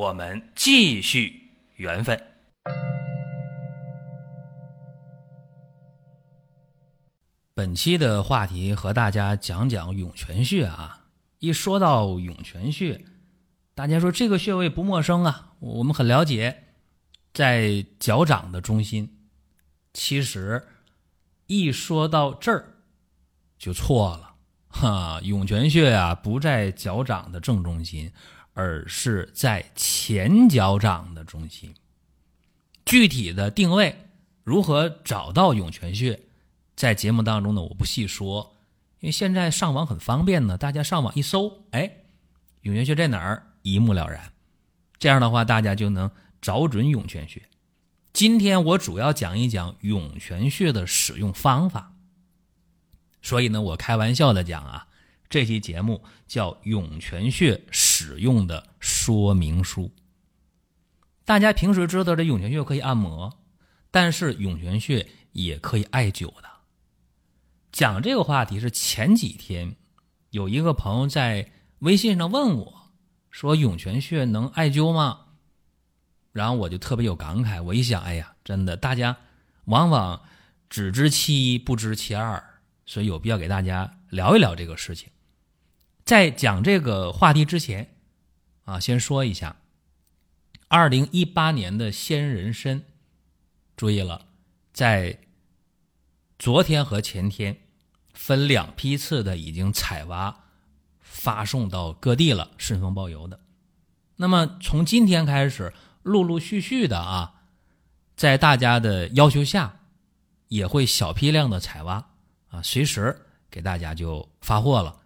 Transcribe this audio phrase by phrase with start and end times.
[0.00, 2.18] 我们继续缘分。
[7.52, 11.08] 本期的话题和大家讲讲涌泉穴啊。
[11.38, 13.04] 一说到涌泉穴，
[13.74, 16.68] 大家说这个穴位不陌生啊，我们很了解，
[17.34, 19.28] 在脚掌的中心。
[19.92, 20.66] 其实
[21.46, 22.78] 一说到这儿
[23.58, 24.36] 就错了
[24.68, 28.10] 哈，涌泉穴啊不在脚掌的正中心，
[28.54, 31.74] 而是在前脚掌的中心。
[32.84, 33.96] 具体的定位
[34.42, 36.20] 如何找到涌泉穴？
[36.74, 38.56] 在节目当中呢，我不细说，
[39.00, 41.98] 因为现在上网很方便呢，大家上网一搜，哎，
[42.62, 44.32] 涌泉穴在哪儿，一目了然。
[44.98, 47.42] 这样的话，大家就能找准涌泉穴。
[48.12, 51.92] 今天我主要讲一讲涌泉穴的使用方法，
[53.22, 54.88] 所以呢，我开玩笑的讲啊，
[55.28, 57.62] 这期节目叫涌泉穴
[58.00, 59.92] 使用的说明书。
[61.26, 63.38] 大家平时知道这涌泉穴可以按摩，
[63.90, 66.48] 但是涌泉穴也可以艾灸的。
[67.70, 69.76] 讲这个话题是前几天
[70.30, 72.90] 有一个朋友在微信上问我，
[73.30, 75.26] 说涌泉穴能艾灸吗？
[76.32, 79.14] 然后我就特别有感慨，我一想，哎呀，真的，大家
[79.66, 80.22] 往往
[80.70, 82.42] 只知其一不知其二，
[82.86, 85.10] 所以有必要给大家聊一聊这个事情。
[86.10, 87.94] 在讲这个话题之前，
[88.64, 89.58] 啊，先说一下，
[90.66, 92.82] 二零一八年的鲜人参，
[93.76, 94.26] 注意了，
[94.72, 95.20] 在。
[96.36, 97.60] 昨天和前天
[98.12, 100.46] 分两批次的已经采挖
[100.98, 103.38] 发送到各地了，顺丰包邮的。
[104.16, 105.72] 那么从今天开始，
[106.02, 107.42] 陆陆续续的啊，
[108.16, 109.78] 在大家的要求下，
[110.48, 112.04] 也会小批量的采挖
[112.48, 113.16] 啊，随时
[113.48, 114.99] 给大家就发货了，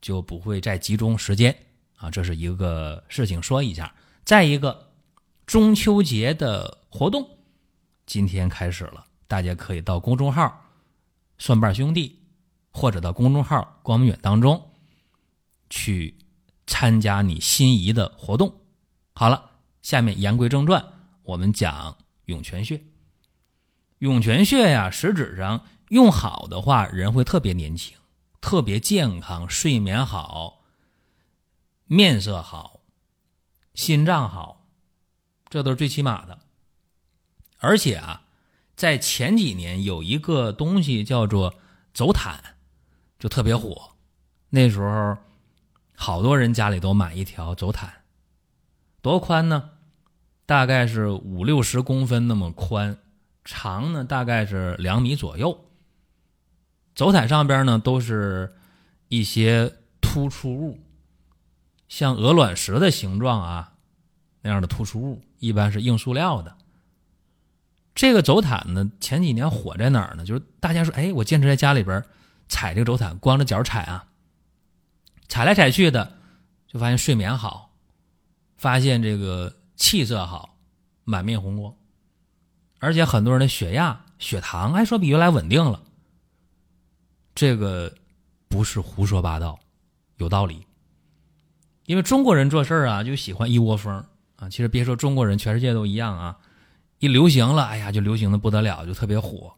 [0.00, 1.54] 就不会再集中时间
[1.96, 2.10] 啊。
[2.10, 3.94] 这是一个事情说一下。
[4.24, 4.92] 再一个，
[5.46, 7.28] 中秋节的活动
[8.06, 10.66] 今天开始了，大家可以到公众号。
[11.38, 12.20] 蒜瓣兄弟，
[12.70, 14.70] 或者到公众号“光明远”当中
[15.70, 16.14] 去
[16.66, 18.54] 参加你心仪的活动。
[19.14, 19.50] 好了，
[19.80, 20.84] 下面言归正传，
[21.22, 21.96] 我们讲
[22.26, 22.82] 涌泉穴。
[24.00, 27.96] 涌泉穴呀，实质上用好的话，人会特别年轻，
[28.40, 30.62] 特别健康，睡眠好，
[31.86, 32.80] 面色好，
[33.74, 34.66] 心脏好，
[35.48, 36.38] 这都是最起码的。
[37.58, 38.22] 而且啊。
[38.76, 41.54] 在前几年有一个东西叫做
[41.92, 42.56] 走毯，
[43.18, 43.90] 就特别火。
[44.48, 45.18] 那时候
[45.94, 47.92] 好多人家里都买一条走毯，
[49.02, 49.72] 多宽呢？
[50.46, 52.96] 大概是五六十公分那么宽，
[53.44, 55.69] 长呢大概是两米左右。
[56.94, 58.54] 走毯上边呢都是
[59.08, 60.78] 一些突出物，
[61.88, 63.72] 像鹅卵石的形状啊
[64.42, 66.56] 那样的突出物，一般是硬塑料的。
[67.94, 70.24] 这个走毯呢，前几年火在哪儿呢？
[70.24, 72.02] 就是大家说，哎，我坚持在家里边
[72.48, 74.06] 踩这个走毯，光着脚踩啊，
[75.28, 76.12] 踩来踩去的，
[76.66, 77.72] 就发现睡眠好，
[78.56, 80.56] 发现这个气色好，
[81.04, 81.74] 满面红光，
[82.78, 85.82] 而且很多人的血压、血糖还说比原来稳定了。
[87.34, 87.92] 这个
[88.48, 89.58] 不是胡说八道，
[90.16, 90.66] 有道理。
[91.86, 93.92] 因为中国人做事啊，就喜欢一窝蜂
[94.36, 94.48] 啊。
[94.48, 96.36] 其实别说中国人，全世界都一样啊。
[96.98, 99.52] 一流行了，哎呀，就流行的不得了，就特别火。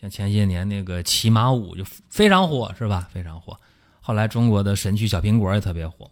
[0.00, 3.08] 像前些年那个骑马舞就非常火，是吧？
[3.12, 3.58] 非常火。
[4.00, 6.10] 后来中国的神曲小苹果也特别火，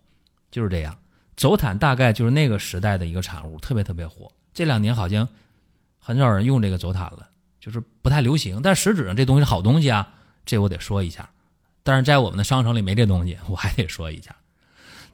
[0.50, 0.96] 就是这样。
[1.36, 4.30] 走毯大概就是那个时代的一个产物，特别特别火。
[4.54, 5.28] 这两年好像
[5.98, 7.28] 很少人用这个走毯了，
[7.60, 8.60] 就是不太流行。
[8.62, 10.12] 但实质上这东西好东西啊，
[10.50, 11.30] 这我得说一下。
[11.84, 14.34] 但是在我们的商城里没这东西，我还得说一下。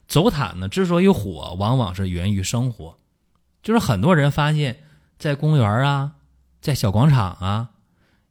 [0.08, 2.96] 走毯呢，之所以火，往往是源于生活，
[3.62, 4.82] 就是很多人发现。
[5.18, 6.12] 在公园啊，
[6.60, 7.70] 在小广场啊，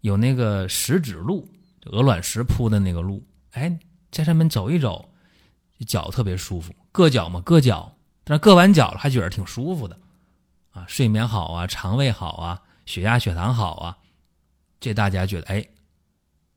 [0.01, 1.47] 有那个石子路，
[1.85, 3.23] 鹅卵石铺的那个路，
[3.53, 3.75] 哎，
[4.11, 5.09] 在上面走一走，
[5.87, 6.71] 脚特别舒服。
[6.93, 7.91] 硌脚嘛，硌脚，
[8.23, 9.97] 但是硌完脚了还觉得挺舒服的，
[10.73, 13.97] 啊，睡眠好啊，肠胃好啊，血压血糖好啊，
[14.79, 15.67] 这大家觉得哎，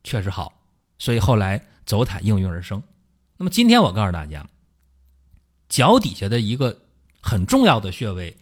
[0.08, 0.62] 确实好，
[0.98, 2.82] 所以后来走毯应运而生。
[3.36, 4.48] 那么今天我告诉大家，
[5.68, 6.80] 脚底下的一个
[7.20, 8.34] 很重要的穴位。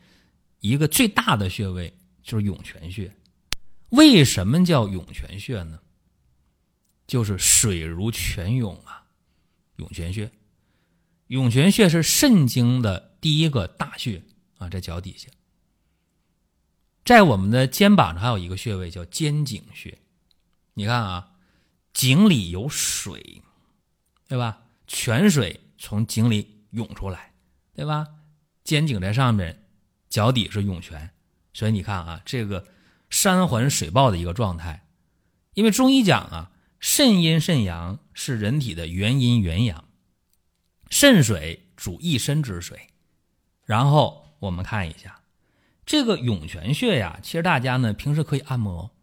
[0.61, 1.93] 一个最大的穴位
[2.23, 3.15] 就是涌泉穴。
[3.91, 5.81] 为什么叫涌泉穴呢？
[7.07, 9.05] 就是水如泉涌啊，
[9.77, 10.31] 涌泉穴。
[11.27, 14.23] 涌泉穴是肾经的第一个大穴
[14.59, 15.29] 啊，在脚底下。
[17.05, 19.99] 在我们的肩膀上还有一个穴位叫肩颈穴。
[20.75, 21.36] 你看啊，
[21.97, 23.43] 井里有水，
[24.29, 24.65] 对吧？
[24.87, 27.33] 泉水从井里涌出来，
[27.75, 28.07] 对吧？
[28.65, 29.67] 肩颈在上面，
[30.11, 31.11] 脚底是涌泉，
[31.55, 32.69] 所以你看啊，这个
[33.09, 34.87] 山环水抱的一个状态。
[35.55, 39.87] 因为中医讲啊，肾阴肾阳是人体的元阴元阳。
[40.91, 42.91] 肾水主一身之水，
[43.65, 45.23] 然后我们看一下
[45.87, 47.19] 这个涌泉穴呀。
[47.23, 48.95] 其实大家呢平时可以按摩，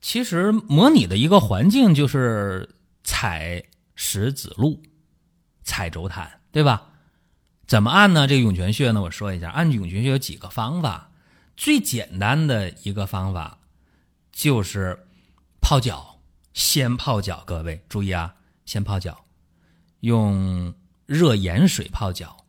[0.00, 2.68] 其实模拟的一个环境就是
[3.04, 3.62] 踩
[3.94, 4.82] 石子路、
[5.62, 6.88] 踩轴毯，对吧？
[7.66, 8.26] 怎么按呢？
[8.26, 11.10] 这个涌泉穴呢，我说一下，按涌泉穴有几个方法。
[11.56, 13.58] 最简单的一个方法
[14.32, 15.06] 就是
[15.60, 16.20] 泡脚，
[16.52, 17.42] 先泡脚。
[17.46, 19.24] 各位注意啊，先泡脚，
[20.00, 20.74] 用。
[21.06, 22.44] 热盐水泡脚，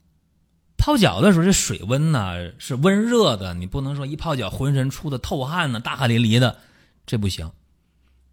[0.77, 6.59] 泡脚的时候这水温呢是温热的，你不能说一泡脚浑身出的透汗呢，大汗淋漓的，
[7.05, 7.51] 这不行。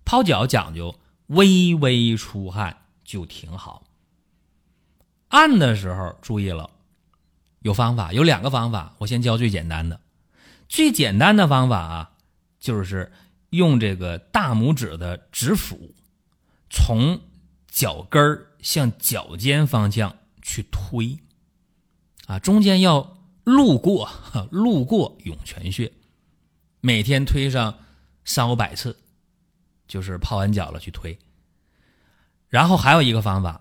[0.05, 3.85] 泡脚讲究微微出汗就挺好。
[5.29, 6.71] 按的时候注意了，
[7.61, 10.01] 有方法，有两个方法，我先教最简单的。
[10.69, 12.11] 最简单的方法啊，
[12.59, 13.13] 就是
[13.51, 15.95] 用这个大拇指的指腹，
[16.71, 17.21] 从
[17.69, 18.45] 脚跟。
[18.61, 21.17] 向脚尖方向去推，
[22.27, 24.11] 啊，中间要路过
[24.51, 25.93] 路过涌泉穴，
[26.81, 27.79] 每天推上
[28.29, 28.95] 三五百次，
[29.87, 31.19] 就是泡完脚了去推。
[32.49, 33.59] 然后还有一个方法，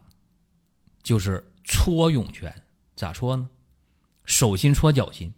[1.02, 2.54] 就是搓涌泉，
[2.94, 3.50] 咋搓呢？
[4.26, 5.34] 手心搓脚心，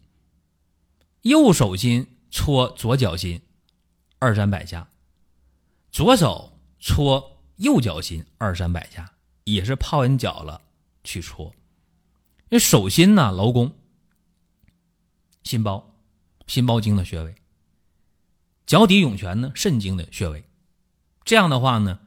[1.21, 3.39] 右手心搓左脚心，
[4.17, 4.87] 二三百下；
[5.91, 9.13] 左手搓右脚心，二三百下。
[9.43, 10.59] 也是泡完脚了
[11.03, 11.53] 去搓，
[12.49, 13.71] 因为手心呢，劳宫、
[15.43, 15.95] 心包、
[16.47, 17.31] 心包经的穴位；
[18.69, 20.43] 脚底涌泉呢，肾经的穴位。
[21.25, 21.97] 这样的话呢，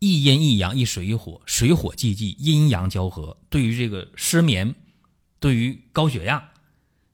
[0.00, 4.74] 一阴一阳，一水一火，水火既济，阴阳交合，对于这个失眠，
[5.38, 6.50] 对于高血压，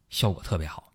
[0.09, 0.94] 效果特别好。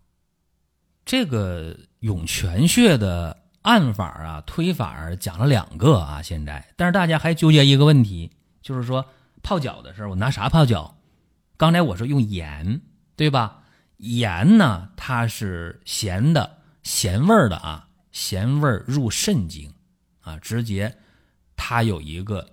[1.04, 8.32] 这个涌泉穴的按法啊、推法讲了两个啊，现在，但是大家还纠结一个问题。
[8.62, 9.06] 就是说
[9.44, 10.98] 泡脚的时候，我拿啥泡脚？
[11.56, 12.80] 刚才我说用盐，
[13.14, 13.62] 对吧？
[13.98, 19.68] 盐呢，它是咸的，咸味儿的啊，咸味儿入肾经
[20.20, 20.96] 啊，直接
[21.56, 22.48] 它有一个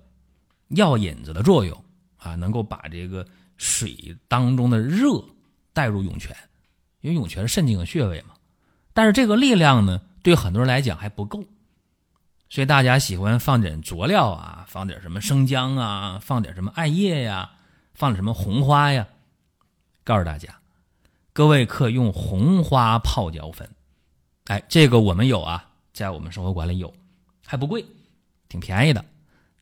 [0.69, 1.85] 药引子的作用
[2.17, 3.23] 啊，能够把这个
[3.57, 5.23] 水当中的热
[5.71, 6.35] 带入涌泉，
[7.01, 8.33] 因为涌泉是肾经的穴位嘛。
[8.91, 11.45] 但是这个力量呢，对很多人来讲还不够。
[12.49, 17.51] 所以大家喜欢放点佐料啊，放点什么生姜啊，放点什么艾叶呀，
[17.93, 19.07] 放点什么红花呀。
[20.03, 20.57] 告诉大家，
[21.33, 23.69] 各位可用红花泡脚粉。
[24.45, 26.93] 哎，这个我们有啊，在我们生活馆里有，
[27.45, 27.85] 还不贵，
[28.49, 29.03] 挺便宜的。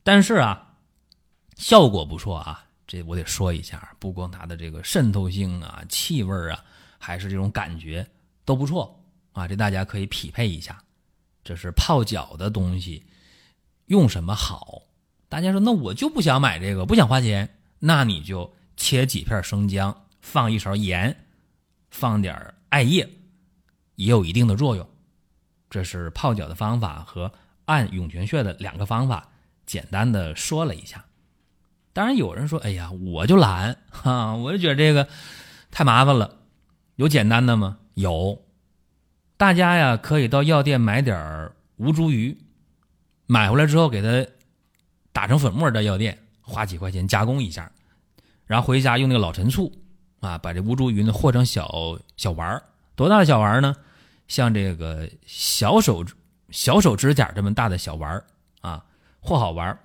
[0.04, 0.76] 但是啊，
[1.56, 6.64] 效果不错啊，这我得说一下，不光它的这个渗透性啊、气味啊，
[6.98, 8.06] 还是这种感觉
[8.44, 9.00] 都不错
[9.34, 10.82] 啊，这大家可以匹配一下。
[11.44, 13.04] 这是泡脚的东西，
[13.86, 14.82] 用什么好？
[15.30, 21.26] 大家说，那我就不想买这个，不想花钱，那你就切几片生姜，放一勺盐，
[21.90, 23.10] 放点艾叶，
[23.96, 24.88] 也有一定的作用。
[25.70, 27.32] 这是泡脚的方法和
[27.66, 29.30] 按涌泉穴的两个方法，
[29.66, 31.06] 简单的说了一下。
[31.94, 35.08] 当然有人说，哎呀，我就懒哈，我就觉得这个
[35.70, 36.38] 太麻烦了。
[36.96, 37.80] 有简单的吗？
[37.96, 38.42] 有。
[39.38, 42.38] 大家呀，可以到药店买点吴茱萸，
[43.26, 44.30] 买回来之后给它
[45.12, 47.72] 打成粉末，在药店花几块钱加工一下，
[48.46, 49.72] 然后回家用那个老陈醋
[50.20, 52.64] 啊，把这吴茱萸呢和成小小丸儿，
[53.02, 53.76] 多大的小丸儿呢？
[54.28, 56.06] 像这个小手
[56.52, 58.26] 小手指甲这么大的小丸儿
[58.62, 58.86] 啊，
[59.20, 59.80] 和好丸儿，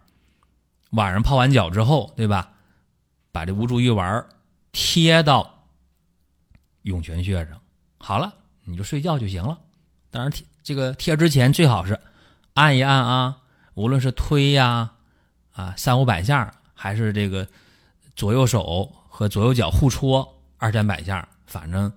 [0.91, 2.53] 晚上泡完脚之后，对吧？
[3.33, 4.29] 把这无茱萸丸儿
[4.73, 5.67] 贴到
[6.83, 7.59] 涌泉穴上，
[7.99, 8.35] 好了。
[8.69, 9.57] 你就睡觉就行了，
[10.11, 11.97] 当然贴这个贴之前最好是
[12.55, 13.39] 按一按啊，
[13.75, 14.91] 无论是推呀
[15.53, 17.47] 啊三五百下，还是这个
[18.17, 21.93] 左右手和左右脚互搓二三百下，反正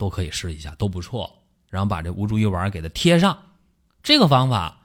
[0.00, 1.44] 都可以试一下，都不错。
[1.68, 3.52] 然后把这无茱萸丸给它贴上，
[4.02, 4.80] 这个方法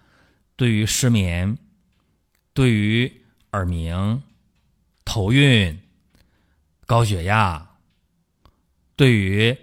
[0.56, 1.58] 对于失眠、
[2.54, 4.22] 对于耳鸣、
[5.04, 5.80] 头晕、
[6.86, 7.68] 高血压，
[8.96, 9.58] 对于。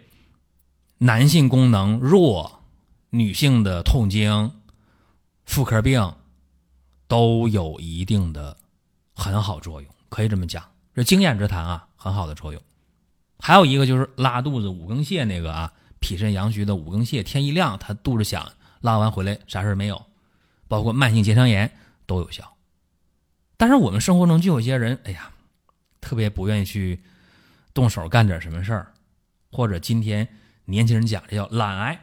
[1.05, 2.63] 男性功能弱、
[3.11, 4.53] 女性的痛经、
[5.45, 6.15] 妇科病
[7.09, 8.57] 都有一定的
[9.13, 10.63] 很好作用，可以这么讲，
[10.95, 12.63] 这经验之谈啊，很好的作用。
[13.45, 20.01] 还有一个就是拉肚子、五更泻那个啊，脾肾阳虚的五更泻，天一亮他肚子响，拉完回来啥事没有，
[20.69, 21.69] 包括慢性结肠炎
[22.07, 22.57] 都有效。
[23.57, 25.29] 但是我们生活中就有些人，哎呀，
[26.01, 27.03] 特别不愿意去
[27.75, 28.93] 动手干点什么事儿，
[29.51, 30.29] 或者今天
[30.67, 32.01] 年轻人讲这叫懒癌，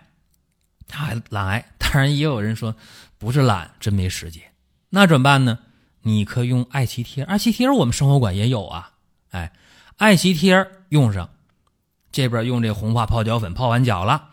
[0.89, 1.65] 他还懒癌。
[1.77, 2.75] 当然也有人说
[3.17, 4.43] 不是懒，真没时间。
[4.89, 5.59] 那怎么办呢？
[6.01, 8.91] 你可以用艾脐贴，艾脐贴我们生活馆也有啊。
[9.29, 9.53] 哎，
[9.99, 11.29] 艾脐贴用上，
[12.09, 14.29] 这边用这红花泡脚粉泡完脚了，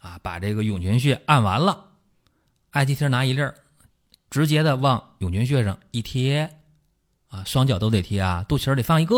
[0.00, 1.86] 啊，把这个涌泉穴按完了，
[2.72, 3.54] 艾脐贴拿一粒儿，
[4.28, 6.54] 直接的往涌泉穴上一贴。
[7.28, 9.14] 啊，双脚都得贴啊，肚脐里放一个。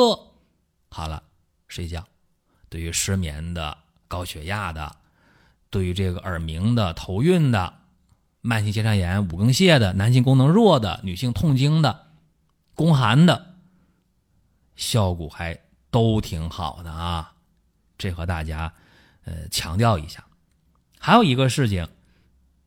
[0.91, 1.25] 好了，
[1.67, 2.07] 睡觉。
[2.69, 4.95] 对于失眠的、高血压的，
[5.71, 7.75] 对于这个耳鸣的、头晕的、
[8.43, 12.07] 慢性结肠炎、五更泻的、男性功能弱的、女性痛经的、
[12.75, 13.55] 宫寒的，
[14.77, 15.59] 效果还
[15.91, 17.33] 都挺好的啊。
[17.99, 18.73] 这和大家
[19.25, 20.25] 呃强调一下。
[20.99, 21.89] 还有一个事情，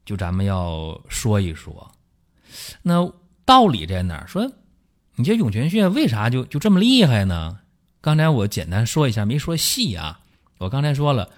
[0.05, 1.91] 就咱们要说一说，
[2.81, 3.13] 那
[3.45, 4.27] 道理在哪儿？
[4.27, 4.51] 说。
[5.15, 7.59] 你这涌泉穴为啥就就这么厉害呢？
[8.01, 10.21] 刚才我简单说一下，没说细啊。
[10.57, 11.29] 我刚才说了，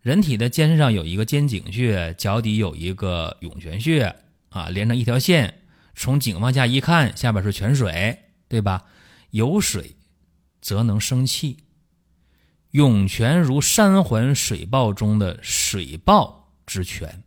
[0.00, 4.14] 人体的肩上有一个肩井穴，脚底有一个涌泉穴
[4.50, 5.62] 啊，连成一条线。
[5.96, 8.16] 从颈往下一看，下边是泉水，
[8.46, 8.84] 对吧？
[9.30, 9.95] 有水
[10.66, 11.56] 则能生气，
[12.72, 17.22] 涌泉如山环水抱中的水抱之泉，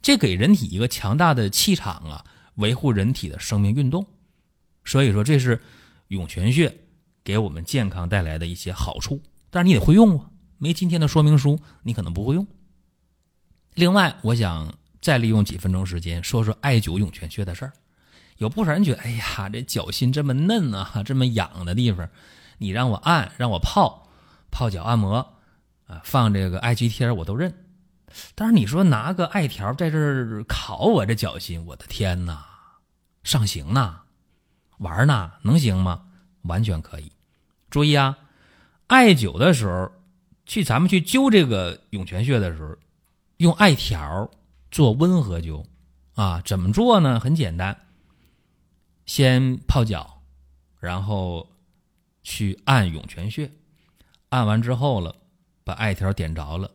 [0.00, 4.06] 这给人体一个强大的气场啊，维护人体的生命运动。
[4.84, 5.60] 所以说，这是
[6.08, 6.72] 涌泉穴
[7.24, 9.20] 给我们健康带来的一些好处，
[9.50, 12.46] 但是你得会用啊，没今天的说明书，你可能不会用。
[13.74, 17.72] 另外，我想再利用几分钟时间说说艾灸涌泉穴的事儿。
[18.38, 22.08] 有不少人觉得，哎呀，这脚心这么嫩啊，这么痒的地方，
[22.58, 24.08] 你让我按，让我泡
[24.50, 25.16] 泡脚按摩
[25.86, 27.52] 啊，放这个艾灸贴我都认。
[28.34, 32.44] 但是你说拿个艾条在这儿烤我这脚心，我的天哪，
[33.24, 34.02] 上刑呐！
[34.78, 36.02] 玩呢，能行吗？
[36.42, 37.10] 完全可以。
[37.70, 38.16] 注意啊，
[38.86, 39.90] 艾灸的时候，
[40.46, 42.76] 去咱们去灸这个涌泉穴的时候，
[43.38, 44.30] 用艾条
[44.70, 45.64] 做温和灸
[46.14, 46.40] 啊。
[46.44, 47.18] 怎么做呢？
[47.18, 47.76] 很简单，
[49.06, 50.22] 先泡脚，
[50.78, 51.48] 然后
[52.24, 53.48] 去按涌泉穴，
[54.30, 55.14] 按完之后了，
[55.62, 56.68] 把艾条点着了，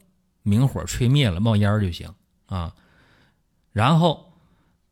[0.44, 2.16] 明火吹灭了，冒烟就行
[2.46, 2.74] 啊。
[3.74, 4.34] 然后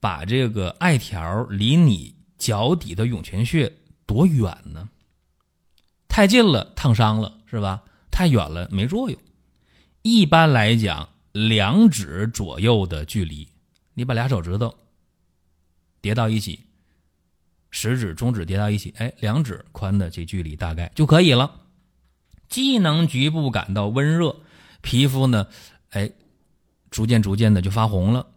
[0.01, 2.17] 把这个艾条离你。
[2.37, 3.73] 脚底的涌泉穴
[4.05, 4.87] 多远呢？
[6.07, 7.83] 太近了烫伤了，是吧？
[8.11, 9.19] 太远了没作用。
[10.03, 13.49] 一般来讲，两指左右的距离，
[13.95, 14.75] 你把俩手指头
[15.99, 16.59] 叠到一起，
[17.71, 21.61] 食指、中指叠到一起，哎，两指宽的这距离大概就可以了。
[22.49, 24.35] 既能局部感到温热，
[24.81, 25.47] 皮肤呢，
[25.89, 26.11] 哎，
[26.91, 28.27] 逐渐逐渐的就发红了，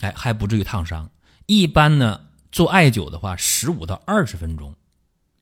[0.00, 1.10] 哎，还不至于烫伤。
[1.46, 2.28] 一般呢。
[2.52, 4.76] 做艾灸的话，十五到二十分钟，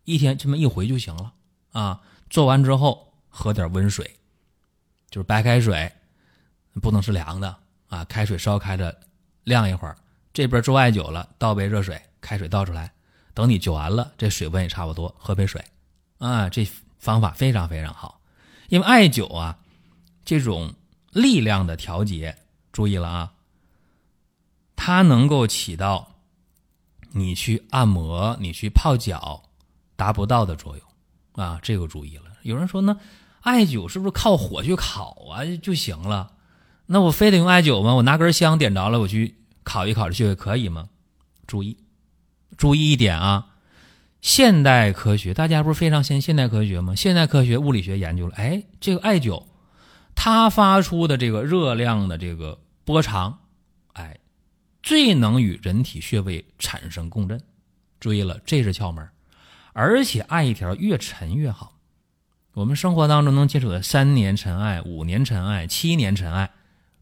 [0.04, 1.32] 一天这么一回就行了
[1.72, 2.00] 啊。
[2.28, 4.08] 做完之后喝点温水，
[5.10, 5.90] 就是白开水，
[6.80, 7.56] 不能是凉的
[7.88, 8.04] 啊。
[8.04, 8.94] 开水烧开了，
[9.42, 9.96] 晾一会儿。
[10.32, 12.92] 这边做艾灸了，倒杯热水，开水倒出来，
[13.40, 15.64] 等你灸完了，这水温也差不多，喝杯水
[16.18, 16.46] 啊。
[16.50, 16.68] 这
[16.98, 18.20] 方法非常非常好，
[18.68, 19.56] 因为艾灸啊，
[20.26, 20.74] 这种
[21.10, 22.36] 力量的调节，
[22.70, 23.32] 注意了啊，
[24.76, 26.06] 它能够起到。
[27.12, 29.42] 你去按摩，你去泡脚，
[29.96, 32.24] 达不到的作用啊，这个注意了。
[32.42, 33.00] 有人说呢，
[33.40, 36.30] 艾灸是不是靠火去烤啊就行了？
[36.84, 37.94] 那我非得用艾灸吗？
[37.94, 40.90] 我拿根香点着了，我去烤一烤这穴可以吗？
[41.48, 41.76] 注意，
[42.56, 43.46] 注意一点啊！
[44.20, 46.94] 现代科学，大家不是非常信现代科学吗？
[46.94, 49.44] 现代科学物理学研究了，哎，这个艾灸，
[50.14, 53.38] 它发出的这个热量的这个波长，
[53.94, 54.18] 哎。
[54.82, 57.38] 最能与人体穴位产生共振，
[58.00, 59.06] 注意了，这是窍门。
[59.74, 61.76] 而且艾条越沉越好。
[62.54, 66.50] 我们生活当中能接触的三年陈艾、五年陈艾、七年陈艾，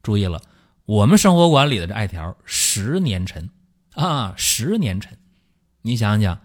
[0.03, 0.43] 注意了，
[0.87, 3.49] 我们生活馆里的这艾条十年陈
[3.95, 5.17] 啊，十年陈。
[5.83, 6.39] 你想想，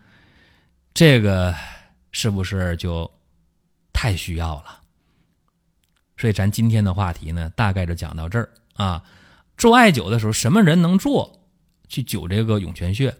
[0.93, 1.55] 这个
[2.11, 3.09] 是不是就
[3.91, 4.81] 太需要了？
[6.17, 9.03] 所以咱今天的话题呢，大概就讲到这儿啊。
[9.57, 11.39] 做艾灸的时候，什么人能做？
[11.89, 13.15] 去灸这个涌泉穴，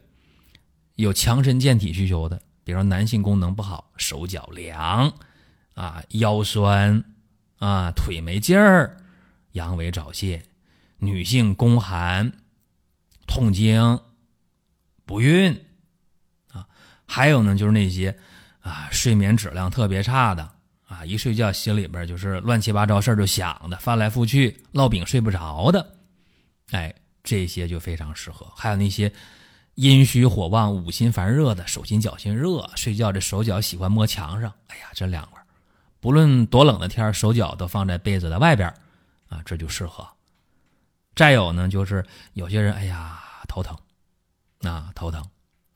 [0.96, 5.14] 有强身健体需求的，比如说男性功能不好，手脚凉，
[5.76, 7.04] 啊，腰酸，
[7.60, 8.98] 啊，腿没劲儿，
[9.52, 10.44] 阳痿早泄，
[10.98, 12.32] 女性宫寒、
[13.28, 14.00] 痛经、
[15.06, 15.64] 不孕，
[17.14, 18.18] 还有呢，就是那些
[18.60, 20.50] 啊睡眠质量特别差的
[20.88, 25.96] 啊，一睡觉心里边就是乱七八糟事儿就想的，翻来覆去烙饼睡不着的，
[26.72, 26.92] 哎，
[27.24, 28.52] 这些就非常适合。
[28.56, 29.14] 还有那些
[29.76, 35.40] 阴虚火旺、五心烦热的，手心脚心热，睡觉这手脚喜欢摸墙上，哎呀，真凉快。
[36.00, 38.68] 不论多冷的天手脚都放在被子的外边
[39.30, 40.08] 啊，这就适合。
[41.14, 42.04] 再有呢，就是
[42.34, 43.78] 有些人，哎呀，头疼，
[44.64, 45.24] 啊，头疼，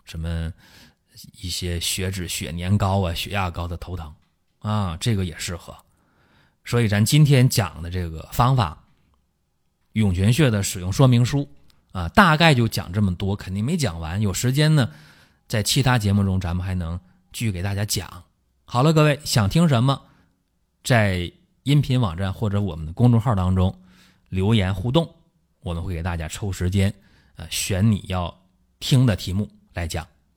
[0.03, 0.51] 什么
[1.41, 4.13] 一些血脂、血粘高啊、血压高的头疼
[4.59, 5.75] 啊，这个也适合。
[6.65, 8.83] 所以咱今天讲的这个方法，
[9.93, 11.49] 涌泉穴的使用说明书
[11.91, 14.19] 啊，大概就讲这么多，肯定没讲完。
[14.21, 14.91] 有时间呢，
[15.47, 16.99] 在其他节目中咱们还能
[17.31, 18.23] 继续给大家讲。
[18.65, 20.01] 好了，各位想听什么？
[20.83, 21.31] 在
[21.63, 23.77] 音频网站或者我们的公众号当中
[24.29, 25.15] 留言互动，
[25.61, 26.93] 我们会给大家抽时间，
[27.37, 28.37] 呃，选你要
[28.79, 30.05] 听的题目来讲。